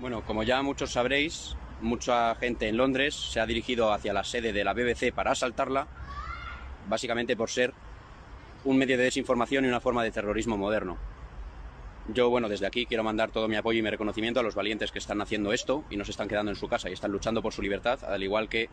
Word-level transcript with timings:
Bueno, 0.00 0.22
como 0.24 0.42
ya 0.44 0.62
muchos 0.62 0.92
sabréis, 0.92 1.56
mucha 1.82 2.34
gente 2.36 2.66
en 2.68 2.78
Londres 2.78 3.14
se 3.14 3.38
ha 3.38 3.44
dirigido 3.44 3.92
hacia 3.92 4.14
la 4.14 4.24
sede 4.24 4.50
de 4.50 4.64
la 4.64 4.72
BBC 4.72 5.12
para 5.14 5.32
asaltarla, 5.32 5.88
básicamente 6.88 7.36
por 7.36 7.50
ser 7.50 7.74
un 8.64 8.78
medio 8.78 8.96
de 8.96 9.04
desinformación 9.04 9.66
y 9.66 9.68
una 9.68 9.78
forma 9.78 10.02
de 10.02 10.10
terrorismo 10.10 10.56
moderno. 10.56 10.96
Yo, 12.14 12.30
bueno, 12.30 12.48
desde 12.48 12.66
aquí 12.66 12.86
quiero 12.86 13.04
mandar 13.04 13.30
todo 13.30 13.46
mi 13.46 13.56
apoyo 13.56 13.80
y 13.80 13.82
mi 13.82 13.90
reconocimiento 13.90 14.40
a 14.40 14.42
los 14.42 14.54
valientes 14.54 14.90
que 14.90 14.98
están 14.98 15.20
haciendo 15.20 15.52
esto 15.52 15.84
y 15.90 15.98
no 15.98 16.06
se 16.06 16.12
están 16.12 16.28
quedando 16.28 16.50
en 16.50 16.56
su 16.56 16.66
casa 16.66 16.88
y 16.88 16.94
están 16.94 17.12
luchando 17.12 17.42
por 17.42 17.52
su 17.52 17.60
libertad, 17.60 18.02
al 18.04 18.22
igual 18.22 18.48
que 18.48 18.70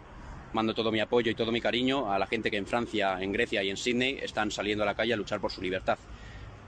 mando 0.54 0.73
todo 0.73 0.94
mi 0.94 1.02
apoyo 1.02 1.30
y 1.30 1.36
todo 1.36 1.52
mi 1.52 1.59
cariño 1.59 2.09
a 2.09 2.20
la 2.20 2.28
gente 2.28 2.50
que 2.50 2.55
en 2.55 2.66
Francia, 2.66 3.21
en 3.21 3.34
Grecia 3.34 3.62
y 3.64 3.70
en 3.70 3.75
Sydney 3.75 4.18
están 4.21 4.50
saliendo 4.50 4.84
a 4.84 4.88
la 4.88 4.96
calle 4.96 5.12
a 5.12 5.18
luchar 5.18 5.41
por 5.41 5.52
su 5.52 5.62
libertad. 5.62 5.98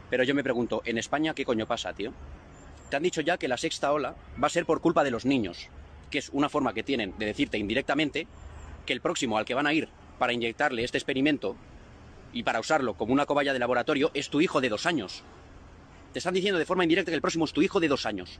Pero 0.10 0.26
yo 0.26 0.36
me 0.36 0.44
pregunto, 0.44 0.82
¿en 0.84 0.98
España 0.98 1.34
qué 1.34 1.46
coño 1.46 1.66
pasa, 1.66 1.94
tío? 1.94 2.12
Te 2.90 2.96
han 2.98 3.04
dicho 3.04 3.21
ya 3.21 3.38
que 3.38 3.48
la 3.48 3.58
sexta 3.58 3.92
ola 3.92 4.16
va 4.42 4.48
a 4.48 4.50
ser 4.50 4.66
por 4.66 4.82
culpa 4.82 5.04
de 5.04 5.12
los 5.12 5.26
niños, 5.26 5.70
que 6.09 6.18
es 6.18 6.30
una 6.30 6.50
forma 6.50 6.73
que 6.73 6.84
tienen 6.84 7.13
de 7.18 7.27
decirte 7.27 7.58
indirectamente 7.58 8.27
que 8.86 8.94
el 8.94 9.02
próximo 9.02 9.38
al 9.38 9.46
que 9.46 9.54
van 9.54 9.68
a 9.68 9.73
ir 9.73 9.90
para 10.18 10.34
inyectarle 10.34 10.84
este 10.84 10.98
experimento 10.98 11.55
y 12.34 12.44
para 12.44 12.60
usarlo 12.60 12.96
como 12.96 13.13
una 13.13 13.26
cobaya 13.26 13.54
de 13.54 13.60
laboratorio 13.60 14.10
es 14.13 14.30
tu 14.30 14.41
hijo 14.41 14.60
de 14.60 14.70
dos 14.70 14.88
años. 14.88 15.23
Te 16.13 16.20
están 16.20 16.34
diciendo 16.34 16.58
de 16.58 16.66
forma 16.66 16.84
indirecta 16.84 17.12
que 17.12 17.16
el 17.16 17.22
próximo 17.22 17.46
es 17.46 17.54
tu 17.54 17.62
hijo 17.62 17.80
de 17.80 17.88
dos 17.88 18.08
años. 18.08 18.40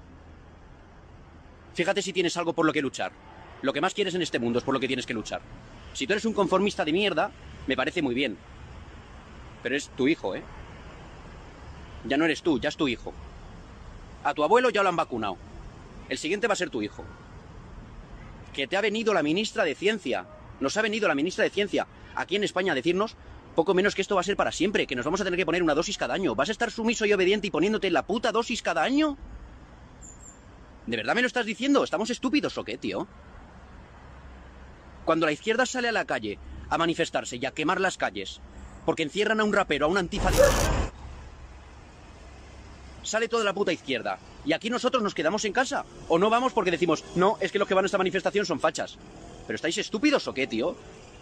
Fíjate 1.76 2.02
si 2.02 2.12
tienes 2.12 2.36
algo 2.36 2.54
por 2.54 2.66
lo 2.66 2.74
que 2.74 2.82
luchar. 2.82 3.12
Lo 3.62 3.74
que 3.74 3.82
más 3.82 3.94
quieres 3.94 4.16
en 4.16 4.24
este 4.24 4.40
mundo 4.40 4.58
es 4.58 4.66
por 4.66 4.74
lo 4.74 4.80
que 4.80 4.88
tienes 4.88 5.06
que 5.06 5.14
luchar. 5.14 5.42
Si 5.94 6.08
tú 6.08 6.14
eres 6.14 6.26
un 6.26 6.34
conformista 6.34 6.84
de 6.84 6.94
mierda, 6.94 7.32
me 7.68 7.76
parece 7.76 8.02
muy 8.02 8.16
bien. 8.16 8.38
Pero 9.62 9.76
es 9.76 9.90
tu 9.90 10.08
hijo, 10.08 10.36
¿eh? 10.36 10.42
Ya 12.06 12.18
no 12.18 12.26
eres 12.26 12.42
tú, 12.42 12.60
ya 12.60 12.70
es 12.70 12.78
tu 12.78 12.88
hijo. 12.88 13.14
A 14.24 14.34
tu 14.34 14.44
abuelo 14.44 14.70
ya 14.70 14.84
lo 14.84 14.90
han 14.90 14.96
vacunado. 14.96 15.38
El 16.10 16.18
siguiente 16.18 16.48
va 16.48 16.54
a 16.54 16.58
ser 16.58 16.70
tu 16.70 16.82
hijo. 16.82 17.04
Que 18.54 18.68
te 18.68 18.78
ha 18.78 18.82
venido 18.82 19.14
la 19.14 19.24
ministra 19.24 19.64
de 19.64 19.76
Ciencia. 19.76 20.26
Nos 20.60 20.76
ha 20.78 20.82
venido 20.82 21.08
la 21.08 21.16
ministra 21.16 21.44
de 21.44 21.50
Ciencia 21.50 21.88
aquí 22.16 22.36
en 22.36 22.44
España 22.44 22.74
a 22.74 22.76
decirnos 22.76 23.16
poco 23.56 23.74
menos 23.74 23.96
que 23.96 24.02
esto 24.02 24.16
va 24.16 24.22
a 24.22 24.24
ser 24.24 24.38
para 24.38 24.52
siempre, 24.52 24.88
que 24.88 24.96
nos 24.96 25.06
vamos 25.06 25.22
a 25.22 25.24
tener 25.24 25.38
que 25.38 25.46
poner 25.46 25.64
una 25.64 25.76
dosis 25.76 25.98
cada 25.98 26.14
año. 26.14 26.36
¿Vas 26.36 26.50
a 26.50 26.52
estar 26.52 26.72
sumiso 26.72 27.06
y 27.06 27.14
obediente 27.14 27.48
y 27.48 27.52
poniéndote 27.52 27.90
la 27.92 28.06
puta 28.06 28.32
dosis 28.32 28.62
cada 28.62 28.84
año? 28.84 29.18
¿De 30.86 30.98
verdad 30.98 31.16
me 31.16 31.22
lo 31.22 31.28
estás 31.28 31.46
diciendo? 31.46 31.84
¿Estamos 31.84 32.10
estúpidos 32.10 32.58
o 32.58 32.64
qué, 32.64 32.78
tío? 32.78 33.08
Cuando 35.04 35.26
la 35.26 35.32
izquierda 35.32 35.66
sale 35.66 35.90
a 35.90 35.92
la 35.92 36.06
calle 36.06 36.40
a 36.70 36.78
manifestarse 36.78 37.38
y 37.38 37.46
a 37.46 37.52
quemar 37.52 37.82
las 37.82 37.98
calles 37.98 38.42
porque 38.86 39.04
encierran 39.04 39.40
a 39.40 39.44
un 39.44 39.54
rapero, 39.54 39.86
a 39.86 39.90
un 39.90 39.98
antifa... 39.98 40.32
Sale 43.10 43.28
toda 43.28 43.44
la 43.44 43.56
puta 43.56 43.74
izquierda. 43.74 44.20
¿Y 44.46 44.54
aquí 44.54 44.70
nosotros 44.70 45.02
nos 45.02 45.16
quedamos 45.16 45.44
en 45.44 45.52
casa? 45.52 45.84
¿O 46.10 46.20
no 46.20 46.30
vamos 46.30 46.54
porque 46.54 46.70
decimos, 46.70 47.04
no, 47.16 47.40
es 47.42 47.52
que 47.52 47.58
los 47.58 47.68
que 47.68 47.74
van 47.74 47.84
a 47.84 47.88
esta 47.88 47.98
manifestación 47.98 48.46
son 48.46 48.60
fachas? 48.60 49.00
¿Pero 49.48 49.56
estáis 49.56 49.80
estúpidos 49.80 50.28
o 50.28 50.34
qué, 50.36 50.46
tío? 50.46 50.76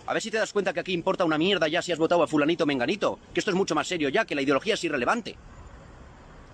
A 0.06 0.12
ver 0.12 0.22
si 0.22 0.30
te 0.30 0.38
das 0.38 0.52
cuenta 0.52 0.74
que 0.74 0.82
aquí 0.82 0.92
importa 0.92 1.24
una 1.24 1.38
mierda 1.38 1.70
ya 1.70 1.82
si 1.82 1.94
has 1.94 1.98
votado 1.98 2.24
a 2.24 2.28
fulanito 2.28 2.66
menganito. 2.66 3.20
Que 3.34 3.40
esto 3.40 3.52
es 3.52 3.56
mucho 3.56 3.74
más 3.74 3.88
serio 3.88 4.10
ya, 4.10 4.26
que 4.26 4.36
la 4.36 4.42
ideología 4.42 4.74
es 4.74 4.84
irrelevante. 4.84 5.38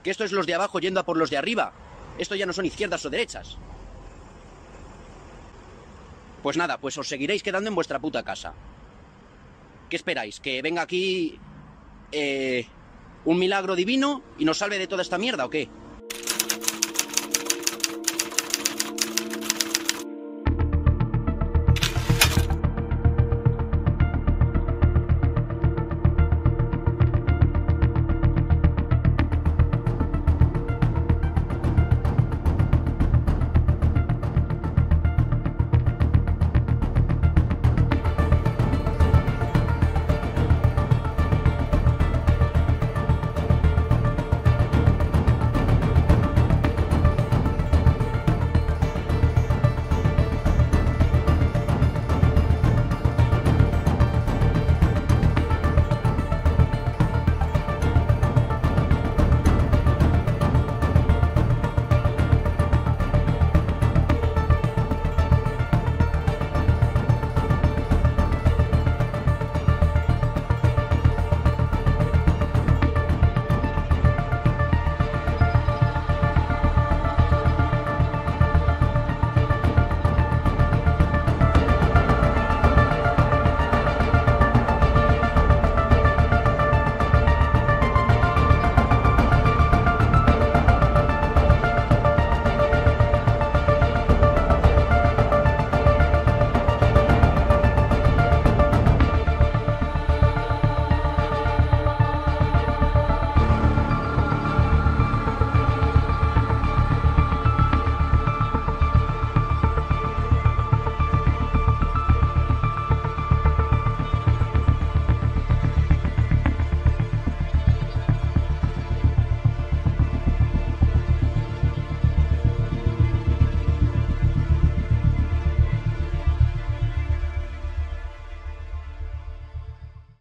Que 0.03 0.11
esto 0.11 0.23
es 0.23 0.31
los 0.31 0.45
de 0.45 0.53
abajo 0.53 0.79
yendo 0.79 0.99
a 0.99 1.03
por 1.03 1.17
los 1.17 1.31
de 1.31 1.37
arriba. 1.37 1.73
Esto 2.19 2.35
ya 2.35 2.45
no 2.45 2.53
son 2.53 2.67
izquierdas 2.67 3.03
o 3.03 3.09
derechas. 3.09 3.57
Pues 6.43 6.57
nada, 6.57 6.77
pues 6.77 6.95
os 6.99 7.07
seguiréis 7.07 7.41
quedando 7.41 7.69
en 7.69 7.75
vuestra 7.75 7.97
puta 7.97 8.21
casa. 8.21 8.53
¿Qué 9.89 9.95
esperáis? 9.95 10.39
¿Que 10.39 10.61
venga 10.61 10.83
aquí 10.83 11.39
eh, 12.11 12.67
un 13.25 13.39
milagro 13.39 13.75
divino 13.75 14.21
y 14.37 14.45
nos 14.45 14.57
salve 14.57 14.79
de 14.79 14.87
toda 14.87 15.01
esta 15.01 15.17
mierda 15.17 15.45
o 15.45 15.49
qué? 15.49 15.69